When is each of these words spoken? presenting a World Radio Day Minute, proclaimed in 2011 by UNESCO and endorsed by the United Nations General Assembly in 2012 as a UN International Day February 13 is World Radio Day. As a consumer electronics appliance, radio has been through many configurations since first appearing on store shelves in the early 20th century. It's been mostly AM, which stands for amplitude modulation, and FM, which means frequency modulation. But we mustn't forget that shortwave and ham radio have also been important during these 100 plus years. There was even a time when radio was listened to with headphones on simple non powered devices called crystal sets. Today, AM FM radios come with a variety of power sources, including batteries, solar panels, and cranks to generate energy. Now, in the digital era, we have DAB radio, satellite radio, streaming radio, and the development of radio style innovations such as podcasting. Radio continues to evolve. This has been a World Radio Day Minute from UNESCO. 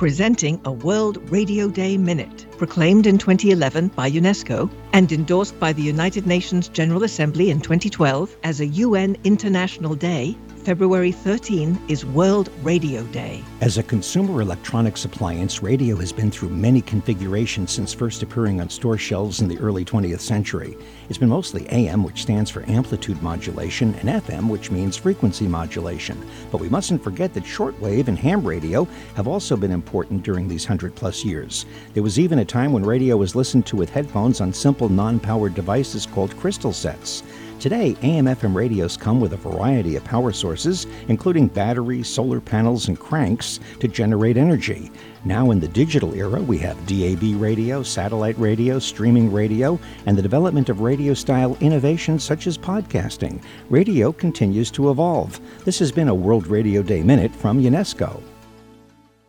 presenting 0.00 0.58
a 0.64 0.72
World 0.72 1.18
Radio 1.30 1.68
Day 1.68 1.98
Minute, 1.98 2.46
proclaimed 2.56 3.06
in 3.06 3.18
2011 3.18 3.88
by 3.88 4.10
UNESCO 4.10 4.70
and 4.94 5.12
endorsed 5.12 5.60
by 5.60 5.74
the 5.74 5.82
United 5.82 6.26
Nations 6.26 6.68
General 6.68 7.04
Assembly 7.04 7.50
in 7.50 7.60
2012 7.60 8.34
as 8.42 8.60
a 8.60 8.66
UN 8.66 9.14
International 9.24 9.94
Day 9.94 10.34
February 10.64 11.10
13 11.10 11.80
is 11.88 12.04
World 12.04 12.50
Radio 12.62 13.02
Day. 13.04 13.42
As 13.62 13.78
a 13.78 13.82
consumer 13.82 14.42
electronics 14.42 15.06
appliance, 15.06 15.62
radio 15.62 15.96
has 15.96 16.12
been 16.12 16.30
through 16.30 16.50
many 16.50 16.82
configurations 16.82 17.72
since 17.72 17.94
first 17.94 18.22
appearing 18.22 18.60
on 18.60 18.68
store 18.68 18.98
shelves 18.98 19.40
in 19.40 19.48
the 19.48 19.58
early 19.58 19.86
20th 19.86 20.20
century. 20.20 20.76
It's 21.08 21.16
been 21.16 21.30
mostly 21.30 21.66
AM, 21.70 22.04
which 22.04 22.20
stands 22.20 22.50
for 22.50 22.68
amplitude 22.68 23.22
modulation, 23.22 23.94
and 23.94 24.22
FM, 24.22 24.50
which 24.50 24.70
means 24.70 24.98
frequency 24.98 25.48
modulation. 25.48 26.22
But 26.52 26.60
we 26.60 26.68
mustn't 26.68 27.02
forget 27.02 27.32
that 27.32 27.44
shortwave 27.44 28.08
and 28.08 28.18
ham 28.18 28.46
radio 28.46 28.86
have 29.14 29.28
also 29.28 29.56
been 29.56 29.72
important 29.72 30.22
during 30.22 30.46
these 30.46 30.64
100 30.64 30.94
plus 30.94 31.24
years. 31.24 31.64
There 31.94 32.02
was 32.02 32.18
even 32.18 32.40
a 32.40 32.44
time 32.44 32.74
when 32.74 32.84
radio 32.84 33.16
was 33.16 33.34
listened 33.34 33.64
to 33.66 33.76
with 33.76 33.88
headphones 33.88 34.42
on 34.42 34.52
simple 34.52 34.90
non 34.90 35.20
powered 35.20 35.54
devices 35.54 36.04
called 36.04 36.36
crystal 36.36 36.74
sets. 36.74 37.22
Today, 37.60 37.94
AM 38.00 38.24
FM 38.24 38.54
radios 38.54 38.96
come 38.96 39.20
with 39.20 39.34
a 39.34 39.36
variety 39.36 39.94
of 39.96 40.02
power 40.02 40.32
sources, 40.32 40.86
including 41.08 41.46
batteries, 41.46 42.08
solar 42.08 42.40
panels, 42.40 42.88
and 42.88 42.98
cranks 42.98 43.60
to 43.80 43.86
generate 43.86 44.38
energy. 44.38 44.90
Now, 45.26 45.50
in 45.50 45.60
the 45.60 45.68
digital 45.68 46.14
era, 46.14 46.40
we 46.40 46.56
have 46.56 46.86
DAB 46.86 47.38
radio, 47.38 47.82
satellite 47.82 48.38
radio, 48.38 48.78
streaming 48.78 49.30
radio, 49.30 49.78
and 50.06 50.16
the 50.16 50.22
development 50.22 50.70
of 50.70 50.80
radio 50.80 51.12
style 51.12 51.54
innovations 51.60 52.24
such 52.24 52.46
as 52.46 52.56
podcasting. 52.56 53.42
Radio 53.68 54.10
continues 54.10 54.70
to 54.70 54.90
evolve. 54.90 55.38
This 55.66 55.78
has 55.80 55.92
been 55.92 56.08
a 56.08 56.14
World 56.14 56.46
Radio 56.46 56.82
Day 56.82 57.02
Minute 57.02 57.34
from 57.34 57.60
UNESCO. 57.60 58.22